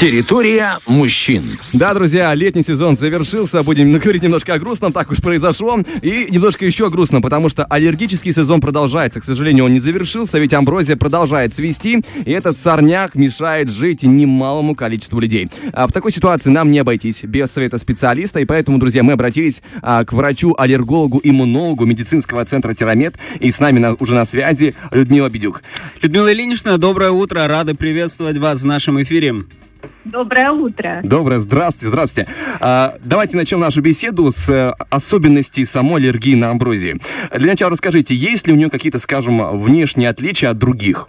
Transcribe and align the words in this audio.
Территория 0.00 0.78
мужчин. 0.86 1.42
Да, 1.74 1.92
друзья, 1.92 2.32
летний 2.32 2.62
сезон 2.62 2.96
завершился. 2.96 3.62
Будем 3.62 3.92
говорить 3.98 4.22
немножко 4.22 4.54
о 4.54 4.58
грустном, 4.58 4.94
так 4.94 5.10
уж 5.10 5.18
произошло. 5.18 5.78
И 6.00 6.28
немножко 6.30 6.64
еще 6.64 6.86
о 6.86 6.88
грустном, 6.88 7.20
потому 7.20 7.50
что 7.50 7.66
аллергический 7.66 8.32
сезон 8.32 8.62
продолжается. 8.62 9.20
К 9.20 9.24
сожалению, 9.24 9.66
он 9.66 9.74
не 9.74 9.78
завершился, 9.78 10.38
ведь 10.38 10.54
амброзия 10.54 10.96
продолжает 10.96 11.52
свисти, 11.52 12.00
и 12.24 12.32
этот 12.32 12.56
сорняк 12.56 13.14
мешает 13.14 13.70
жить 13.70 14.02
немалому 14.02 14.74
количеству 14.74 15.20
людей. 15.20 15.50
А 15.74 15.86
в 15.86 15.92
такой 15.92 16.12
ситуации 16.12 16.48
нам 16.48 16.70
не 16.70 16.78
обойтись 16.78 17.22
без 17.22 17.50
совета 17.50 17.76
специалиста, 17.76 18.40
и 18.40 18.46
поэтому, 18.46 18.78
друзья, 18.78 19.02
мы 19.02 19.12
обратились 19.12 19.60
а, 19.82 20.06
к 20.06 20.14
врачу-аллергологу, 20.14 21.20
иммунологу 21.22 21.84
медицинского 21.84 22.46
центра 22.46 22.72
Тирамет, 22.72 23.16
и 23.38 23.50
с 23.50 23.60
нами 23.60 23.78
на, 23.78 23.92
уже 23.96 24.14
на 24.14 24.24
связи 24.24 24.74
Людмила 24.92 25.28
Бедюк. 25.28 25.60
Людмила 26.00 26.32
Ильинична, 26.32 26.78
доброе 26.78 27.10
утро, 27.10 27.46
рады 27.46 27.74
приветствовать 27.74 28.38
вас 28.38 28.60
в 28.60 28.64
нашем 28.64 29.02
эфире. 29.02 29.44
Доброе 30.04 30.50
утро. 30.50 31.00
Доброе, 31.02 31.40
здравствуйте, 31.40 31.88
здравствуйте. 31.88 32.30
А, 32.60 32.96
давайте 33.04 33.36
начнем 33.36 33.60
нашу 33.60 33.82
беседу 33.82 34.30
с 34.30 34.48
э, 34.48 34.72
особенностей 34.88 35.64
самой 35.64 36.00
аллергии 36.00 36.34
на 36.34 36.50
амброзии. 36.50 37.00
Для 37.36 37.48
начала 37.48 37.70
расскажите, 37.70 38.14
есть 38.14 38.46
ли 38.46 38.52
у 38.52 38.56
нее 38.56 38.70
какие-то, 38.70 38.98
скажем, 38.98 39.58
внешние 39.58 40.08
отличия 40.08 40.50
от 40.50 40.58
других? 40.58 41.08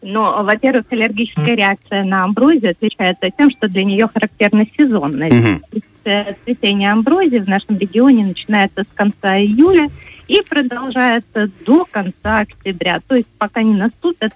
Ну, 0.00 0.42
во-первых, 0.42 0.86
аллергическая 0.90 1.54
реакция 1.54 2.02
на 2.04 2.24
амброзию 2.24 2.72
отличается 2.72 3.30
тем, 3.36 3.50
что 3.50 3.68
для 3.68 3.84
нее 3.84 4.08
характерна 4.12 4.66
сезонность. 4.76 5.62
Э, 6.04 6.34
Цветение 6.44 6.90
амброзии 6.90 7.38
в 7.38 7.48
нашем 7.48 7.78
регионе 7.78 8.24
начинается 8.24 8.82
с 8.82 8.94
конца 8.94 9.38
июля 9.38 9.88
и 10.26 10.40
продолжается 10.48 11.50
до 11.64 11.84
конца 11.84 12.40
октября. 12.40 13.00
То 13.06 13.16
есть 13.16 13.28
пока 13.38 13.62
не 13.62 13.74
наступят 13.74 14.32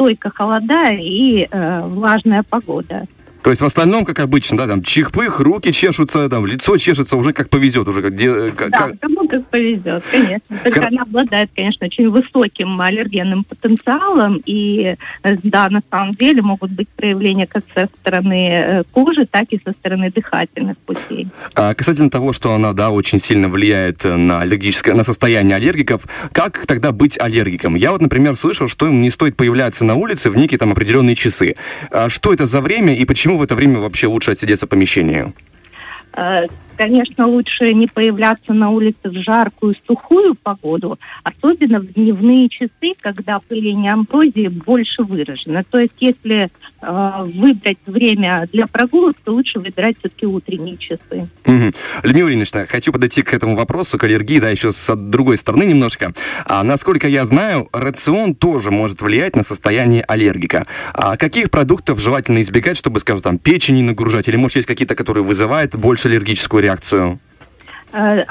стойко 0.00 0.30
холода 0.30 0.92
и 0.92 1.46
э, 1.50 1.80
влажная 1.84 2.42
погода. 2.42 3.06
То 3.42 3.50
есть 3.50 3.62
в 3.62 3.64
остальном, 3.64 4.04
как 4.04 4.18
обычно, 4.20 4.56
да, 4.58 4.66
там 4.66 4.82
чих-пых, 4.82 5.40
руки 5.40 5.72
чешутся, 5.72 6.28
там 6.28 6.46
лицо 6.46 6.76
чешется, 6.76 7.16
уже 7.16 7.32
как 7.32 7.48
повезет, 7.48 7.88
уже 7.88 8.02
как... 8.02 8.14
де- 8.14 8.30
э, 8.30 8.50
как- 8.54 8.70
Да, 8.70 8.78
как- 8.88 9.00
кому 9.00 9.28
как 9.28 9.46
повезет, 9.48 10.02
конечно. 10.10 10.58
Только 10.62 10.80
Хор- 10.80 10.88
она 10.88 11.02
обладает, 11.02 11.50
конечно, 11.56 11.86
очень 11.86 12.10
высоким 12.10 12.80
аллергенным 12.80 13.44
потенциалом. 13.44 14.40
И 14.44 14.94
э, 15.22 15.36
да, 15.42 15.68
на 15.70 15.82
самом 15.90 16.10
деле 16.12 16.42
могут 16.42 16.70
быть 16.72 16.88
проявления 16.90 17.46
как 17.46 17.64
со 17.74 17.88
стороны 18.00 18.48
э, 18.50 18.82
кожи, 18.92 19.26
так 19.26 19.44
и 19.50 19.60
со 19.64 19.72
стороны 19.72 20.10
дыхательных 20.10 20.76
путей. 20.78 21.28
А 21.54 21.74
касательно 21.74 22.10
того, 22.10 22.32
что 22.32 22.52
она, 22.52 22.72
да, 22.72 22.90
очень 22.90 23.20
сильно 23.20 23.48
влияет 23.48 24.04
на 24.04 24.40
аллергическое, 24.42 24.94
на 24.94 25.04
состояние 25.04 25.56
аллергиков, 25.56 26.02
как 26.32 26.66
тогда 26.66 26.92
быть 26.92 27.18
аллергиком? 27.18 27.74
Я 27.74 27.92
вот, 27.92 28.00
например, 28.02 28.36
слышал, 28.36 28.68
что 28.68 28.86
им 28.86 29.00
не 29.00 29.10
стоит 29.10 29.36
появляться 29.36 29.84
на 29.84 29.94
улице 29.94 30.30
в 30.30 30.36
некие 30.36 30.58
там 30.58 30.72
определенные 30.72 31.16
часы. 31.16 31.54
А 31.90 32.08
что 32.10 32.32
это 32.32 32.46
за 32.46 32.60
время 32.60 32.94
и 32.94 33.04
почему 33.04 33.29
в 33.36 33.42
это 33.42 33.54
время 33.54 33.78
вообще 33.80 34.06
лучше 34.06 34.32
отсидеться 34.32 34.66
в 34.66 34.68
помещении? 34.68 35.32
Э, 36.14 36.44
Конечно, 36.80 37.26
лучше 37.26 37.74
не 37.74 37.86
появляться 37.86 38.54
на 38.54 38.70
улице 38.70 39.10
в 39.10 39.12
жаркую, 39.12 39.76
сухую 39.86 40.34
погоду, 40.34 40.98
особенно 41.22 41.78
в 41.78 41.92
дневные 41.92 42.48
часы, 42.48 42.94
когда 43.02 43.36
опыление 43.36 43.92
амброзии 43.92 44.48
больше 44.48 45.02
выражено. 45.02 45.62
То 45.62 45.78
есть, 45.78 45.92
если 46.00 46.50
э, 46.80 47.24
выбрать 47.34 47.76
время 47.84 48.48
для 48.50 48.66
прогулок, 48.66 49.18
то 49.22 49.32
лучше 49.32 49.58
выбирать 49.58 49.98
все-таки 49.98 50.24
утренние 50.24 50.78
часы. 50.78 51.28
Мгм. 51.44 51.74
Людмила 52.02 52.28
Ильинична, 52.30 52.64
хочу 52.64 52.92
подойти 52.92 53.20
к 53.20 53.34
этому 53.34 53.56
вопросу, 53.56 53.98
к 53.98 54.04
аллергии, 54.04 54.40
да, 54.40 54.48
еще 54.48 54.72
с 54.72 54.96
другой 54.96 55.36
стороны 55.36 55.64
немножко. 55.64 56.14
А, 56.46 56.62
насколько 56.62 57.08
я 57.08 57.26
знаю, 57.26 57.68
рацион 57.74 58.34
тоже 58.34 58.70
может 58.70 59.02
влиять 59.02 59.36
на 59.36 59.42
состояние 59.42 60.02
аллергика. 60.08 60.64
А 60.94 61.18
каких 61.18 61.50
продуктов 61.50 62.00
желательно 62.00 62.40
избегать, 62.40 62.78
чтобы, 62.78 63.00
скажем, 63.00 63.20
там, 63.20 63.36
печень 63.36 63.74
не 63.74 63.82
нагружать? 63.82 64.28
Или, 64.28 64.36
может, 64.36 64.56
есть 64.56 64.66
какие-то, 64.66 64.94
которые 64.94 65.24
вызывают 65.24 65.74
больше 65.74 66.08
аллергическую 66.08 66.62
реакцию? 66.62 66.69
Э, 67.92 68.22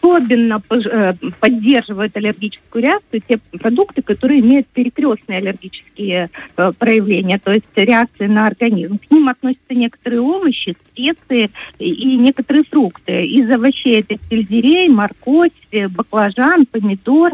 Особенно 0.00 0.60
э, 0.70 1.14
поддерживают 1.38 2.16
аллергическую 2.16 2.82
реакцию 2.82 3.22
те 3.28 3.38
продукты, 3.58 4.02
которые 4.02 4.40
имеют 4.40 4.66
перекрестные 4.66 5.38
аллергические 5.38 6.28
э, 6.56 6.72
проявления, 6.76 7.38
то 7.38 7.52
есть 7.52 7.66
реакции 7.76 8.26
на 8.26 8.48
организм. 8.48 8.98
К 8.98 9.10
ним 9.12 9.28
относятся 9.28 9.74
некоторые 9.74 10.20
овощи, 10.20 10.76
специи 10.90 11.50
и- 11.78 12.16
некоторые 12.16 12.64
фрукты. 12.64 13.24
Из 13.26 13.48
овощей 13.48 14.00
это 14.00 14.20
сельдерей, 14.28 14.88
морковь, 14.88 15.52
баклажан, 15.90 16.66
помидор, 16.66 17.32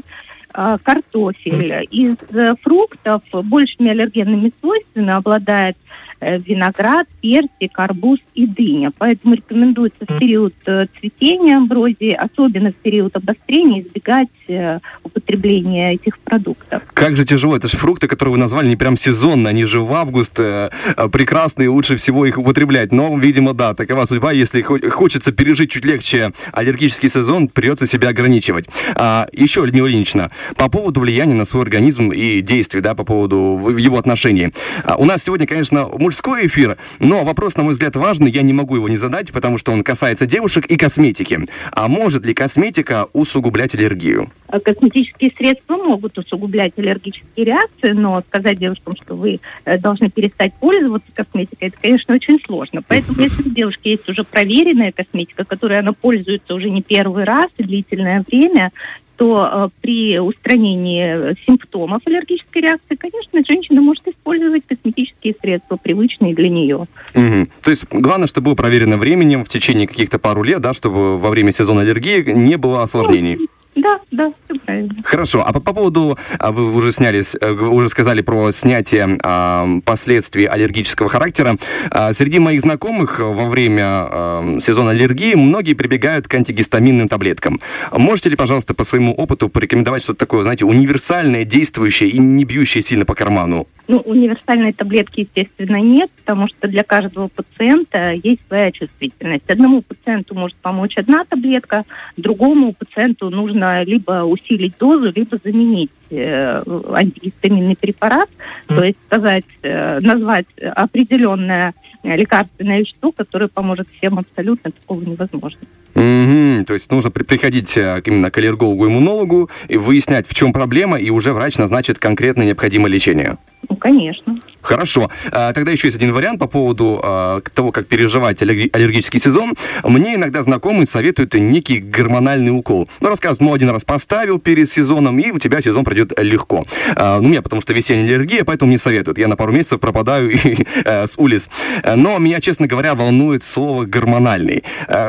картофель. 0.53 1.87
Из 1.91 2.17
фруктов 2.63 3.23
большими 3.33 3.91
аллергенными 3.91 4.53
свойствами 4.61 5.11
обладает 5.11 5.77
виноград, 6.21 7.07
персик, 7.21 7.79
арбуз 7.79 8.19
и 8.35 8.47
дыня. 8.47 8.93
Поэтому 8.97 9.35
рекомендуется 9.35 10.05
в 10.07 10.19
период 10.19 10.55
э, 10.67 10.87
цветения 10.99 11.57
амброзии, 11.57 12.13
особенно 12.13 12.73
в 12.73 12.77
период 12.77 13.17
обострения, 13.17 13.83
избегать 13.83 14.29
э, 14.49 14.79
употребления 15.05 15.95
этих 15.95 16.19
продуктов. 16.19 16.83
Как 16.95 17.17
же 17.17 17.25
тяжело, 17.25 17.57
это 17.57 17.69
же 17.69 17.77
фрукты, 17.77 18.09
которые 18.09 18.33
вы 18.33 18.39
назвали 18.39 18.69
не 18.69 18.77
прям 18.77 18.97
сезонно, 18.97 19.49
они 19.51 19.65
же 19.65 19.81
в 19.81 19.93
август 19.93 20.39
э, 20.39 20.71
э, 20.97 21.09
прекрасные, 21.09 21.69
лучше 21.69 21.97
всего 21.97 22.27
их 22.27 22.39
употреблять. 22.39 22.93
Но, 22.93 23.17
видимо, 23.19 23.55
да, 23.55 23.75
такова 23.75 24.05
судьба, 24.07 24.33
если 24.33 24.63
хо- 24.63 24.79
хочется 24.91 25.33
пережить 25.33 25.71
чуть 25.71 25.85
легче 25.85 26.33
аллергический 26.53 27.09
сезон, 27.09 27.49
придется 27.49 27.87
себя 27.87 28.09
ограничивать. 28.09 28.67
А, 28.95 29.29
еще, 29.33 29.65
Людмила 29.65 29.87
Ильинична, 29.87 30.31
по 30.57 30.69
поводу 30.69 31.01
влияния 31.01 31.35
на 31.35 31.45
свой 31.45 31.63
организм 31.63 32.11
и 32.11 32.41
действий, 32.41 32.81
да, 32.81 32.95
по 32.95 33.05
поводу 33.05 33.75
его 33.77 33.99
отношений. 33.99 34.53
А, 34.85 34.97
у 34.97 35.05
нас 35.05 35.23
сегодня, 35.25 35.47
конечно, 35.47 35.87
мужской 36.09 36.47
эфир, 36.47 36.79
но 37.01 37.23
вопрос, 37.23 37.59
на 37.59 37.65
мой 37.65 37.75
взгляд, 37.75 37.95
важный, 37.95 38.31
я 38.31 38.41
не 38.41 38.55
могу 38.55 38.77
его 38.77 38.89
не 38.89 38.97
задать, 38.97 39.31
потому 39.31 39.59
что 39.59 39.73
он 39.73 39.85
касается 39.85 40.25
девушек 40.25 40.65
и 40.65 40.79
косметики. 40.79 41.41
А 41.71 41.87
может 41.87 42.25
ли 42.25 42.33
косметика 42.33 43.09
усугублять 43.13 43.75
аллергию? 43.75 44.31
Э, 44.49 44.59
Косметические 44.59 45.31
средства 45.37 45.77
могут 45.77 46.17
усугублять 46.17 46.73
аллергические 46.79 47.45
реакции, 47.45 47.91
но 47.91 48.23
сказать 48.27 48.59
девушкам, 48.59 48.95
что 48.97 49.17
вы 49.17 49.41
э, 49.67 49.77
должны 49.77 50.09
перестать 50.09 50.55
пользоваться 50.55 51.11
косметикой, 51.13 51.69
это, 51.69 51.77
конечно, 51.79 52.15
очень 52.15 52.41
сложно. 52.47 52.81
Поэтому, 52.89 53.21
если 53.21 53.43
у 53.43 53.53
девушки 53.53 53.89
есть 53.89 54.09
уже 54.09 54.25
проверенная 54.25 54.93
косметика, 54.93 55.45
которой 55.45 55.79
она 55.79 55.93
пользуется 55.93 56.55
уже 56.55 56.71
не 56.71 56.81
первый 56.81 57.25
раз 57.25 57.51
и 57.59 57.65
длительное 57.65 58.25
время, 58.27 58.73
то 59.19 59.51
э, 59.51 59.69
при 59.81 60.19
устранении 60.21 61.37
симптомов 61.45 62.01
аллергической 62.07 62.63
реакции, 62.63 62.95
конечно, 62.95 63.43
женщина 63.47 63.83
может 63.83 64.07
использовать 64.07 64.63
косметические 64.67 65.35
средства, 65.41 65.77
привычные 65.77 66.35
для 66.35 66.49
нее. 66.49 66.87
Мгм. 67.15 67.49
То 67.63 67.71
есть 67.71 67.85
главное, 67.91 68.29
чтобы 68.29 68.47
было 68.47 68.55
проверено 68.55 68.97
временем 68.97 69.45
в 69.45 69.49
течение 69.49 69.89
каких-то 69.89 70.21
пару 70.21 70.45
лет, 70.45 70.61
да, 70.61 70.73
чтобы 70.73 71.19
во 71.19 71.31
время 71.31 71.53
сезона 71.53 71.81
аллергии 71.81 72.33
не 72.33 72.57
было 72.57 72.83
осложнений. 72.83 73.49
Да, 73.79 74.01
да, 74.11 74.33
все 74.45 74.59
правильно. 74.61 74.95
Хорошо. 75.05 75.45
А 75.47 75.53
по, 75.53 75.61
по 75.61 75.73
поводу, 75.73 76.17
а, 76.39 76.51
вы 76.51 76.75
уже 76.75 76.91
снялись, 76.91 77.37
э, 77.41 77.53
вы 77.53 77.69
уже 77.69 77.89
сказали 77.89 78.23
про 78.23 78.51
снятие 78.51 79.19
а, 79.23 79.67
последствий 79.85 80.47
аллергического 80.47 81.09
характера. 81.09 81.57
А, 81.91 82.13
среди 82.13 82.41
моих 82.41 82.63
знакомых 82.63 83.21
во 83.21 83.49
время 83.49 83.85
а, 83.85 84.59
сезона 84.61 84.91
аллергии 84.91 85.35
многие 85.35 85.75
прибегают 85.75 86.27
к 86.27 86.35
антигистаминным 86.35 87.09
таблеткам. 87.09 87.61
Можете 87.93 88.31
ли, 88.31 88.37
пожалуйста, 88.37 88.75
по 88.75 88.83
своему 88.83 89.15
опыту 89.15 89.49
порекомендовать 89.49 90.03
что-то 90.03 90.19
такое, 90.21 90.43
знаете, 90.43 90.65
универсальное, 90.65 91.45
действующее 91.45 92.11
и 92.11 92.19
не 92.19 92.45
бьющее 92.45 92.83
сильно 92.83 93.05
по 93.05 93.15
карману? 93.15 93.69
Ну, 93.87 93.99
универсальной 94.01 94.73
таблетки, 94.73 95.21
естественно, 95.21 95.77
нет, 95.77 96.11
потому 96.11 96.49
что 96.49 96.69
для 96.69 96.83
каждого 96.83 97.29
пациента 97.29 98.13
есть 98.13 98.41
своя 98.47 98.71
чувствительность. 98.71 99.49
Одному 99.49 99.83
пациенту 99.83 100.35
может 100.35 100.57
помочь 100.59 100.97
одна 100.97 101.25
таблетка, 101.25 101.85
другому 102.17 102.75
пациенту 102.75 103.31
нужно 103.31 103.68
либо 103.85 104.25
усилить 104.25 104.75
дозу, 104.79 105.13
либо 105.15 105.39
заменить 105.43 105.91
э, 106.11 106.63
антигистаминный 106.93 107.77
препарат, 107.77 108.29
то 108.67 108.83
есть 108.83 108.99
сказать, 109.07 109.45
э, 109.63 110.01
назвать 110.01 110.47
определенное 110.75 111.75
э, 112.03 112.17
лекарственное 112.17 112.81
вещество, 112.81 113.13
которое 113.13 113.49
поможет 113.49 113.89
всем 113.97 114.19
абсолютно, 114.19 114.71
такого 114.71 115.03
невозможно. 115.03 115.61
Мгм. 115.95 116.65
То 116.65 116.75
есть 116.75 116.91
нужно 116.91 117.11
при- 117.11 117.25
приходить 117.25 117.77
э, 117.77 118.01
именно 118.05 118.31
к 118.31 118.39
аллергологу-иммунологу 118.39 119.51
и 119.69 119.77
выяснять, 119.77 120.29
в 120.29 120.35
чем 120.35 120.53
проблема, 120.53 120.99
и 120.99 121.11
уже 121.11 121.33
врач 121.33 121.59
назначит 121.59 121.99
конкретно 121.99 122.43
необходимое 122.43 122.91
лечение. 122.91 123.39
Ну, 123.69 123.77
конечно. 123.77 124.39
Хорошо. 124.61 125.09
А, 125.31 125.53
Тогда 125.53 125.71
еще 125.73 125.87
есть 125.89 125.97
один 125.97 126.13
вариант 126.13 126.39
по 126.41 126.47
поводу 126.47 127.01
а, 127.03 127.41
того, 127.55 127.73
как 127.73 127.87
переживать 127.87 128.43
аллерги- 128.43 128.71
аллергический 128.73 129.21
сезон. 129.21 129.55
Мне 129.85 130.17
иногда 130.17 130.43
знакомые 130.43 130.87
советуют 130.87 131.35
некий 131.35 131.79
гормональный 131.79 132.51
укол. 132.51 132.89
Ну, 133.01 133.09
рассказывают, 133.09 133.41
ну, 133.41 133.55
один 133.55 133.71
раз 133.71 133.85
поставил 133.85 134.39
перед 134.39 134.71
сезоном, 134.71 135.19
и 135.19 135.31
у 135.31 135.39
тебя 135.39 135.61
сезон 135.61 135.85
пройдет 135.85 136.13
легко. 136.19 136.65
А, 136.97 137.19
Ну, 137.21 137.27
у 137.27 137.31
меня 137.31 137.43
потому 137.43 137.63
что 137.63 137.73
весенняя 137.73 138.05
аллергия, 138.05 138.45
поэтому 138.45 138.71
не 138.71 138.79
советуют. 138.79 139.19
Я 139.19 139.29
на 139.29 139.37
пару 139.37 139.53
месяцев 139.53 139.81
пропадаю 139.81 140.33
с 140.85 141.15
улиц. 141.17 141.49
Но 141.97 142.19
меня, 142.19 142.41
честно 142.41 142.67
говоря, 142.67 142.95
волнует 142.95 143.45
слово 143.45 143.85
«гормональный». 143.85 144.65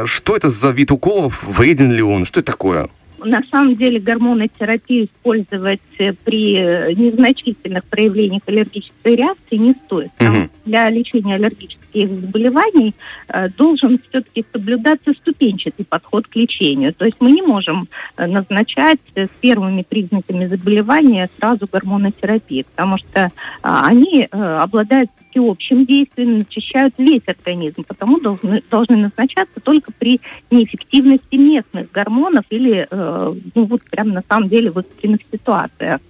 Что 0.05 0.35
это 0.35 0.49
за 0.49 0.69
вид 0.69 0.91
уколов? 0.91 1.43
Вреден 1.43 1.91
ли 1.91 2.01
он? 2.01 2.25
Что 2.25 2.39
это 2.39 2.51
такое? 2.51 2.89
На 3.23 3.43
самом 3.51 3.75
деле 3.75 3.99
гормонотерапию 3.99 5.05
использовать 5.05 5.81
э, 5.97 6.13
при 6.13 6.57
э, 6.57 6.93
незначительных 6.93 7.83
проявлениях 7.85 8.41
аллергической 8.45 9.15
реакции 9.15 9.55
не 9.55 9.73
стоит. 9.85 10.11
Там 10.17 10.49
Для 10.65 10.89
лечения 10.89 11.35
аллергических 11.35 12.09
заболеваний 12.09 12.95
э, 13.27 13.49
должен 13.49 13.99
все-таки 14.09 14.45
соблюдаться 14.51 15.13
ступенчатый 15.13 15.85
подход 15.85 16.27
к 16.27 16.35
лечению. 16.35 16.93
То 16.93 17.05
есть 17.05 17.17
мы 17.19 17.31
не 17.31 17.41
можем 17.41 17.87
э, 18.17 18.25
назначать 18.27 18.99
с 19.15 19.29
первыми 19.41 19.85
признаками 19.87 20.45
заболевания 20.45 21.29
сразу 21.37 21.67
гормонотерапию, 21.71 22.65
потому 22.75 22.97
что 22.97 23.19
э, 23.19 23.29
они 23.61 24.27
э, 24.29 24.57
обладают 24.61 25.11
всеобщим 25.29 25.85
действием, 25.85 26.41
очищают 26.41 26.93
весь 26.97 27.21
организм, 27.27 27.83
потому 27.87 28.19
должны, 28.19 28.63
должны 28.69 28.97
назначаться 28.97 29.59
только 29.61 29.91
при 29.97 30.21
неэффективности 30.51 31.35
местных 31.35 31.91
гормонов 31.91 32.45
или, 32.49 32.87
э, 32.89 33.35
ну 33.55 33.65
вот 33.65 33.81
прям 33.89 34.09
на 34.09 34.23
самом 34.27 34.49
деле 34.49 34.71
в 34.71 34.79
экстренных 34.79 35.21
ситуациях. 35.31 36.01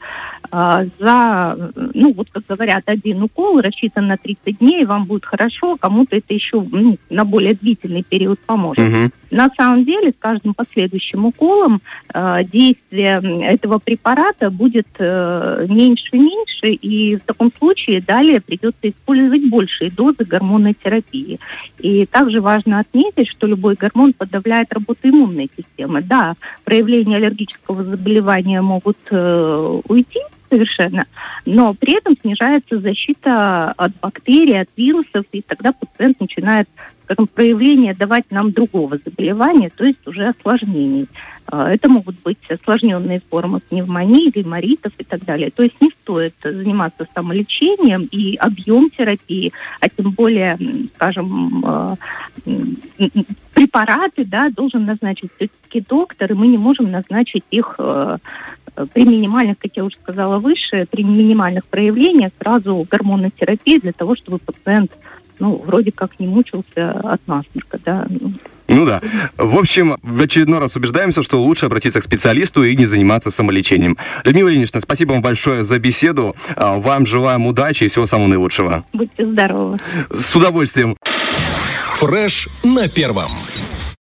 Э, 0.51 0.87
за, 0.99 1.71
ну 1.93 2.13
вот 2.13 2.29
как 2.31 2.43
говорят, 2.47 2.83
один 2.85 3.23
укол 3.23 3.61
рассчитан 3.61 4.07
на 4.07 4.17
30 4.17 4.59
дней, 4.59 4.85
вам 4.85 5.05
будет 5.05 5.25
хорошо, 5.25 5.77
кому-то 5.77 6.15
это 6.15 6.33
еще 6.33 6.63
ну, 6.71 6.97
на 7.09 7.25
более 7.25 7.55
длительный 7.55 8.03
период 8.03 8.39
поможет. 8.39 8.87
Мгм. 8.87 9.11
На 9.31 9.49
самом 9.55 9.85
деле, 9.85 10.11
с 10.11 10.15
каждым 10.19 10.53
последующим 10.53 11.25
уколом 11.25 11.81
э, 12.13 12.43
действие 12.45 13.21
этого 13.43 13.77
препарата 13.77 14.49
будет 14.49 14.87
э, 14.97 15.65
меньше 15.69 16.09
и 16.13 16.19
меньше, 16.19 16.67
и 16.67 17.15
в 17.17 17.21
таком 17.21 17.51
случае 17.57 18.01
далее 18.01 18.41
придется 18.41 18.89
использовать 18.89 19.49
большие 19.49 19.91
дозы 19.91 20.25
гормонной 20.25 20.73
терапии. 20.73 21.39
И 21.77 22.05
также 22.07 22.41
важно 22.41 22.79
отметить, 22.79 23.29
что 23.29 23.45
любой 23.45 23.75
гормон 23.75 24.13
подавляет 24.13 24.73
работу 24.73 24.99
иммунной 25.03 25.49
системы. 25.55 26.01
Да, 26.01 26.33
проявления 26.63 27.17
аллергического 27.17 27.83
заболевания 27.83 28.61
могут 28.61 28.97
э, 29.11 29.81
уйти 29.87 30.19
совершенно, 30.49 31.05
но 31.45 31.75
при 31.75 31.97
этом 31.97 32.17
снижается 32.19 32.79
защита 32.79 33.71
от 33.77 33.91
бактерий, 34.01 34.61
от 34.61 34.69
вирусов, 34.75 35.25
и 35.31 35.43
тогда 35.43 35.71
пациент 35.71 36.19
начинает 36.19 36.67
скажем, 37.09 37.27
проявление 37.27 37.95
давать 37.95 38.25
нам 38.29 38.51
другого 38.51 38.99
заболевания, 39.03 39.71
то 39.75 39.83
есть 39.83 40.05
уже 40.05 40.27
осложнений. 40.27 41.07
А, 41.47 41.71
Это 41.71 41.89
могут 41.89 42.21
быть 42.21 42.37
осложненные 42.49 43.21
формы 43.29 43.61
пневмонии, 43.61 44.29
гайморитов 44.29 44.93
и 44.99 45.03
так 45.03 45.25
далее. 45.25 45.49
То 45.49 45.63
есть 45.63 45.75
не 45.81 45.89
стоит 46.01 46.35
заниматься 46.43 47.07
самолечением 47.15 48.07
и 48.11 48.35
объем 48.35 48.91
терапии, 48.91 49.51
а 49.79 49.89
тем 49.89 50.11
более, 50.11 50.57
скажем, 50.95 51.65
м, 52.45 52.77
препараты, 53.53 54.23
да, 54.25 54.49
должен 54.49 54.85
назначить 54.85 55.31
все-таки 55.35 55.81
доктор, 55.81 56.31
и 56.31 56.35
мы 56.35 56.47
не 56.47 56.57
можем 56.57 56.91
назначить 56.91 57.43
их 57.49 57.75
э, 57.79 58.17
э, 58.75 58.85
при 58.93 59.03
минимальных, 59.03 59.57
как 59.57 59.71
я 59.75 59.83
уже 59.83 59.97
сказала 60.01 60.37
выше, 60.37 60.87
при 60.89 61.03
минимальных 61.03 61.65
проявлениях 61.65 62.31
сразу 62.39 62.85
гормонотерапии 62.89 63.79
для 63.79 63.93
того, 63.93 64.15
чтобы 64.15 64.37
пациент 64.37 64.91
ну, 65.39 65.61
вроде 65.65 65.91
как 65.91 66.19
не 66.19 66.27
мучился 66.27 66.91
от 66.91 67.21
насморка, 67.27 67.79
да. 67.83 68.05
Ну, 68.09 68.33
Ну 68.67 68.85
да. 68.85 69.01
В 69.37 69.57
общем, 69.57 69.97
в 70.01 70.21
очередной 70.21 70.59
раз 70.59 70.75
убеждаемся, 70.75 71.23
что 71.23 71.41
лучше 71.41 71.65
обратиться 71.65 72.01
к 72.01 72.03
специалисту 72.03 72.63
и 72.63 72.75
не 72.75 72.85
заниматься 72.85 73.31
самолечением. 73.31 73.97
Людмила 74.23 74.49
Ильинична, 74.49 74.79
спасибо 74.79 75.13
вам 75.13 75.21
большое 75.21 75.63
за 75.63 75.79
беседу. 75.79 76.35
А, 76.55 76.77
Вам 76.77 77.05
желаем 77.05 77.47
удачи 77.47 77.85
и 77.85 77.87
всего 77.87 78.05
самого 78.05 78.27
наилучшего. 78.27 78.83
Будьте 78.93 79.25
здоровы. 79.25 79.79
С 80.11 80.35
удовольствием. 80.35 80.95
Фреш 81.99 82.47
на 82.63 82.87
первом. 82.87 83.31